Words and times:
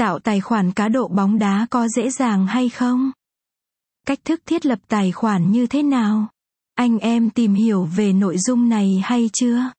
Tạo 0.00 0.18
tài 0.18 0.40
khoản 0.40 0.72
cá 0.72 0.88
độ 0.88 1.08
bóng 1.08 1.38
đá 1.38 1.66
có 1.70 1.88
dễ 1.88 2.10
dàng 2.10 2.46
hay 2.46 2.68
không? 2.68 3.10
Cách 4.06 4.18
thức 4.24 4.40
thiết 4.46 4.66
lập 4.66 4.78
tài 4.88 5.12
khoản 5.12 5.52
như 5.52 5.66
thế 5.66 5.82
nào? 5.82 6.28
Anh 6.74 6.98
em 6.98 7.30
tìm 7.30 7.54
hiểu 7.54 7.84
về 7.96 8.12
nội 8.12 8.38
dung 8.38 8.68
này 8.68 9.02
hay 9.04 9.30
chưa? 9.32 9.70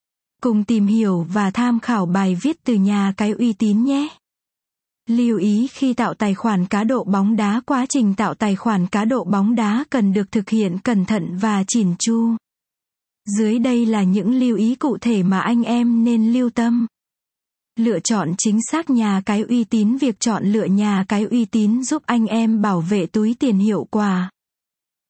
Cùng 0.42 0.63
tìm 0.63 0.88
hiểu 0.88 1.28
và 1.34 1.52
tham 1.52 1.79
khảo 1.79 2.05
bài 2.05 2.38
viết 2.42 2.63
từ 2.63 2.73
nhà 2.73 3.13
cái 3.18 3.31
uy 3.31 3.54
tín 3.54 3.84
nhé. 3.84 4.07
Lưu 5.10 5.38
ý, 5.38 5.68
khi 5.71 5.94
tạo 5.94 6.14
tài 6.14 6.34
khoản 6.34 6.66
cá 6.66 6.84
độ 6.84 7.04
bóng 7.04 7.36
đá, 7.36 7.62
quá 7.66 7.86
trình 7.90 8.14
tạo 8.16 8.34
tài 8.34 8.56
khoản 8.56 8.88
cá 8.88 9.06
độ 9.06 9.24
bóng 9.24 9.56
đá 9.56 9.84
cần 9.90 10.14
được 10.14 10.32
thực 10.32 10.50
hiện 10.50 10.78
cẩn 10.80 11.06
thận 11.06 11.38
và 11.38 11.64
chỉn 11.68 11.88
chu. 12.00 12.36
Dưới 13.38 13.60
đây 13.60 13.86
là 13.86 14.04
những 14.04 14.40
lưu 14.40 14.58
ý 14.58 14.76
cụ 14.76 14.98
thể 15.02 15.24
mà 15.24 15.40
anh 15.40 15.64
em 15.64 16.04
nên 16.04 16.34
lưu 16.34 16.50
tâm. 16.50 16.88
Lựa 17.80 18.00
chọn 18.00 18.34
chính 18.38 18.60
xác 18.72 18.90
nhà 18.90 19.22
cái 19.26 19.42
uy 19.42 19.64
tín 19.64 19.98
Việc 19.98 20.20
chọn 20.20 20.44
lựa 20.46 20.66
nhà 20.66 21.06
cái 21.08 21.24
uy 21.24 21.46
tín 21.46 21.84
giúp 21.84 22.04
anh 22.06 22.25
em 22.25 22.62
bảo 22.62 22.82
vệ 22.82 23.06
túi 23.06 23.36
tiền 23.39 23.57
hiệu 23.57 23.88
quả. 23.92 24.29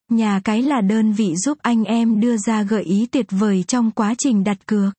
Nhà 0.09 0.41
cái 0.43 0.61
là 0.61 0.81
đơn 0.81 1.13
vị 1.13 1.35
giúp 1.35 1.57
anh 1.61 1.83
em 1.83 2.19
đưa 2.19 2.37
ra 2.37 2.63
gợi 2.63 2.83
ý 2.83 3.07
tuyệt 3.11 3.25
vời 3.29 3.63
trong 3.67 3.91
quá 3.91 4.15
trình 4.17 4.43
đặt 4.43 4.57
cược. 4.65 4.93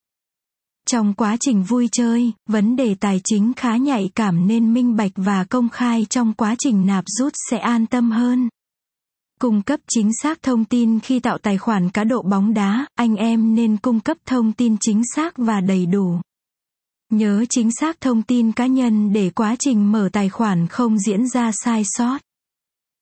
Trong 0.88 1.14
quá 1.14 1.36
trình 1.40 1.62
vui 1.62 1.88
chơi, 1.92 2.32
vấn 2.48 2.76
đề 2.76 2.94
tài 2.94 3.20
chính 3.24 3.52
khá 3.56 3.76
nhạy 3.76 4.10
cảm 4.14 4.46
nên 4.46 4.74
minh 4.74 4.96
bạch 4.96 5.12
và 5.16 5.44
công 5.44 5.68
khai 5.68 6.06
trong 6.10 6.32
quá 6.32 6.54
trình 6.58 6.86
nạp 6.86 7.04
rút 7.06 7.32
sẽ 7.50 7.58
an 7.58 7.86
tâm 7.86 8.10
hơn. 8.10 8.48
Cung 9.40 9.62
cấp 9.62 9.80
chính 9.88 10.10
xác 10.22 10.42
thông 10.42 10.64
tin 10.64 11.00
khi 11.00 11.20
tạo 11.20 11.38
tài 11.38 11.58
khoản 11.58 11.90
cá 11.90 12.04
độ 12.04 12.22
bóng 12.22 12.54
đá, 12.54 12.86
anh 12.94 13.16
em 13.16 13.54
nên 13.54 13.76
cung 13.76 14.00
cấp 14.00 14.16
thông 14.26 14.52
tin 14.52 14.76
chính 14.80 15.02
xác 15.14 15.38
và 15.38 15.60
đầy 15.60 15.86
đủ. 15.86 16.20
Nhớ 17.12 17.44
chính 17.50 17.70
xác 17.80 18.00
thông 18.00 18.22
tin 18.22 18.52
cá 18.52 18.66
nhân 18.66 19.12
để 19.12 19.30
quá 19.30 19.56
trình 19.58 19.92
mở 19.92 20.08
tài 20.12 20.28
khoản 20.28 20.66
không 20.66 20.98
diễn 20.98 21.28
ra 21.28 21.50
sai 21.64 21.82
sót. 21.84 22.18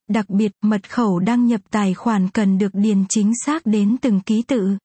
Đặc 0.09 0.30
biệt, 0.30 0.52
mật 0.62 0.91
khẩu 0.91 1.18
đăng 1.18 1.46
nhập 1.46 1.60
tài 1.71 1.95
khoản 1.95 2.29
cần 2.29 2.59
được 2.59 2.71
điền 2.73 3.04
chính 3.09 3.32
xác 3.46 3.66
đến 3.66 3.96
từng 4.01 4.21
ký 4.21 4.43
tự. 4.43 4.76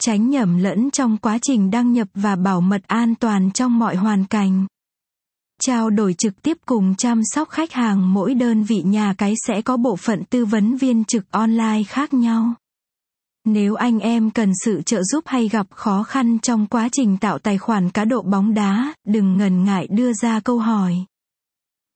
Tránh 0.00 0.30
nhầm 0.30 0.58
lẫn 0.58 0.90
trong 0.90 1.16
quá 1.16 1.38
trình 1.42 1.70
đăng 1.70 1.92
nhập 1.92 2.08
và 2.14 2.36
bảo 2.36 2.60
mật 2.60 2.82
an 2.86 3.14
toàn 3.14 3.50
trong 3.50 3.78
mọi 3.78 3.96
hoàn 3.96 4.24
cảnh. 4.24 4.66
Trao 5.60 5.90
đổi 5.90 6.14
trực 6.18 6.42
tiếp 6.42 6.56
cùng 6.66 6.94
chăm 6.94 7.20
sóc 7.24 7.48
khách 7.48 7.72
hàng 7.72 8.14
mỗi 8.14 8.34
đơn 8.34 8.62
vị 8.62 8.82
nhà 8.82 9.14
cái 9.18 9.34
sẽ 9.46 9.62
có 9.62 9.76
bộ 9.76 9.96
phận 9.96 10.24
tư 10.24 10.44
vấn 10.44 10.76
viên 10.76 11.04
trực 11.04 11.30
online 11.30 11.82
khác 11.88 12.14
nhau. 12.14 12.54
Nếu 13.44 13.74
anh 13.74 13.98
em 13.98 14.30
cần 14.30 14.52
sự 14.64 14.82
trợ 14.82 15.02
giúp 15.02 15.24
hay 15.26 15.48
gặp 15.48 15.66
khó 15.70 16.02
khăn 16.02 16.38
trong 16.38 16.66
quá 16.66 16.88
trình 16.92 17.16
tạo 17.16 17.38
tài 17.38 17.58
khoản 17.58 17.90
cá 17.90 18.04
độ 18.04 18.22
bóng 18.22 18.54
đá, 18.54 18.94
đừng 19.06 19.36
ngần 19.36 19.64
ngại 19.64 19.86
đưa 19.90 20.12
ra 20.12 20.40
câu 20.40 20.58
hỏi. 20.58 20.94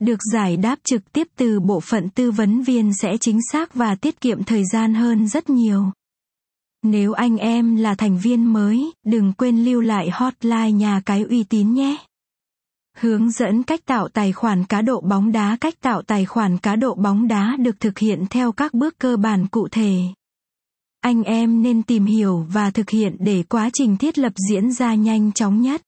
Được 0.00 0.18
giải 0.32 0.56
đáp 0.56 0.78
trực 0.84 1.12
tiếp 1.12 1.28
từ 1.36 1.60
bộ 1.60 1.80
phận 1.80 2.08
tư 2.08 2.30
vấn 2.30 2.62
viên 2.62 2.92
sẽ 2.94 3.16
chính 3.20 3.38
xác 3.52 3.74
và 3.74 3.94
tiết 3.94 4.20
kiệm 4.20 4.44
thời 4.44 4.62
gian 4.72 4.94
hơn 4.94 5.28
rất 5.28 5.50
nhiều. 5.50 5.84
Nếu 6.82 7.12
anh 7.12 7.36
em 7.36 7.76
là 7.76 7.94
thành 7.94 8.18
viên 8.18 8.52
mới, 8.52 8.92
đừng 9.06 9.32
quên 9.32 9.64
lưu 9.64 9.80
lại 9.80 10.10
hotline 10.12 10.70
nhà 10.70 11.00
cái 11.06 11.22
uy 11.22 11.44
tín 11.44 11.74
nhé. 11.74 11.96
Hướng 12.98 13.30
dẫn 13.30 13.62
cách 13.62 13.80
tạo 13.86 14.08
tài 14.08 14.32
khoản 14.32 14.64
cá 14.64 14.82
độ 14.82 15.00
bóng 15.00 15.32
đá 15.32 15.56
Cách 15.60 15.80
tạo 15.80 16.02
tài 16.02 16.24
khoản 16.24 16.58
cá 16.58 16.76
độ 16.76 16.94
bóng 16.94 17.28
đá 17.28 17.56
được 17.58 17.80
thực 17.80 17.98
hiện 17.98 18.24
theo 18.30 18.52
các 18.52 18.74
bước 18.74 18.98
cơ 18.98 19.16
bản 19.16 19.46
cụ 19.46 19.68
thể. 19.70 19.98
Anh 21.05 21.22
em 21.22 21.62
nên 21.62 21.83
tìm 21.83 22.05
hiểu 22.05 22.47
và 22.52 22.70
thực 22.70 22.91
hiện 22.91 23.16
để 23.19 23.42
quá 23.48 23.70
trình 23.72 23.97
thiết 23.97 24.19
lập 24.19 24.33
diễn 24.50 24.72
ra 24.72 24.94
nhanh 24.94 25.33
chóng 25.33 25.62
nhất. 25.62 25.83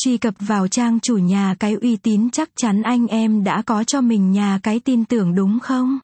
Truy 0.00 0.18
cập 0.18 0.34
vào 0.38 0.68
trang 0.68 1.00
chủ 1.00 1.16
nhà 1.16 1.54
cái 1.58 1.74
uy 1.74 1.96
tín 1.96 2.30
chắc 2.30 2.50
chắn 2.56 2.82
anh 2.82 3.06
em 3.06 3.44
đã 3.44 3.62
có 3.66 3.84
cho 3.84 4.00
mình 4.00 4.32
nhà 4.32 4.60
cái 4.62 4.80
tin 4.80 5.04
tưởng 5.04 5.34
đúng 5.34 5.58
không? 5.60 5.98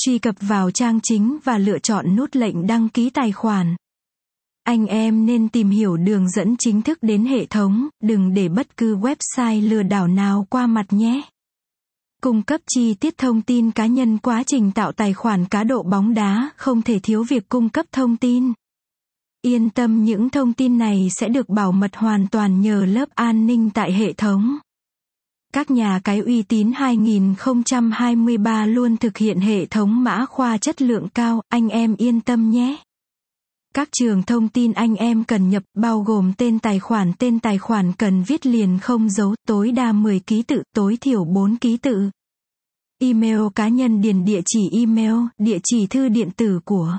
Truy 0.00 0.18
cập 0.18 0.34
vào 0.40 0.70
trang 0.70 1.00
chính 1.02 1.38
và 1.44 1.58
lựa 1.58 1.78
chọn 1.78 2.16
nút 2.16 2.36
lệnh 2.36 2.66
đăng 2.66 2.88
ký 2.88 3.10
tài 3.10 3.32
khoản. 3.32 3.76
Anh 4.64 4.86
em 4.86 5.26
nên 5.26 5.48
tìm 5.48 5.70
hiểu 5.70 5.96
đường 5.96 6.30
dẫn 6.30 6.56
chính 6.58 6.82
thức 6.82 6.98
đến 7.02 7.24
hệ 7.24 7.46
thống, 7.46 7.88
đừng 8.02 8.34
để 8.34 8.48
bất 8.48 8.76
cứ 8.76 8.96
website 8.96 9.68
lừa 9.68 9.82
đảo 9.82 10.08
nào 10.08 10.46
qua 10.50 10.66
mặt 10.66 10.86
nhé. 10.90 11.22
Cung 12.20 12.42
cấp 12.42 12.60
chi 12.66 12.94
tiết 12.94 13.18
thông 13.18 13.42
tin 13.42 13.70
cá 13.70 13.86
nhân 13.86 14.18
quá 14.18 14.42
trình 14.46 14.72
tạo 14.72 14.92
tài 14.92 15.12
khoản 15.12 15.44
cá 15.44 15.64
độ 15.64 15.82
bóng 15.82 16.14
đá, 16.14 16.50
không 16.56 16.82
thể 16.82 16.98
thiếu 16.98 17.24
việc 17.24 17.48
cung 17.48 17.68
cấp 17.68 17.86
thông 17.92 18.16
tin. 18.16 18.52
Yên 19.42 19.70
tâm 19.70 20.04
những 20.04 20.30
thông 20.30 20.52
tin 20.52 20.78
này 20.78 21.08
sẽ 21.16 21.28
được 21.28 21.48
bảo 21.48 21.72
mật 21.72 21.96
hoàn 21.96 22.26
toàn 22.26 22.60
nhờ 22.60 22.84
lớp 22.84 23.08
an 23.14 23.46
ninh 23.46 23.70
tại 23.70 23.92
hệ 23.92 24.12
thống. 24.12 24.58
Các 25.52 25.70
nhà 25.70 26.00
cái 26.04 26.18
uy 26.18 26.42
tín 26.42 26.72
2023 26.74 28.66
luôn 28.66 28.96
thực 28.96 29.16
hiện 29.16 29.40
hệ 29.40 29.66
thống 29.66 30.04
mã 30.04 30.24
khoa 30.26 30.58
chất 30.58 30.82
lượng 30.82 31.08
cao, 31.14 31.42
anh 31.48 31.68
em 31.68 31.96
yên 31.96 32.20
tâm 32.20 32.50
nhé. 32.50 32.76
Các 33.74 33.88
trường 33.92 34.22
thông 34.22 34.48
tin 34.48 34.72
anh 34.72 34.94
em 34.94 35.24
cần 35.24 35.50
nhập 35.50 35.62
bao 35.74 36.00
gồm 36.00 36.32
tên 36.38 36.58
tài 36.58 36.78
khoản, 36.78 37.12
tên 37.18 37.40
tài 37.40 37.58
khoản 37.58 37.92
cần 37.92 38.22
viết 38.22 38.46
liền 38.46 38.78
không 38.82 39.10
dấu, 39.10 39.34
tối 39.46 39.72
đa 39.72 39.92
10 39.92 40.20
ký 40.20 40.42
tự, 40.42 40.62
tối 40.74 40.96
thiểu 41.00 41.24
4 41.24 41.56
ký 41.56 41.76
tự. 41.76 42.10
Email 42.98 43.40
cá 43.54 43.68
nhân 43.68 44.00
điền 44.00 44.24
địa 44.24 44.40
chỉ 44.46 44.60
email, 44.72 45.14
địa 45.38 45.58
chỉ 45.64 45.86
thư 45.86 46.08
điện 46.08 46.30
tử 46.36 46.60
của 46.64 46.98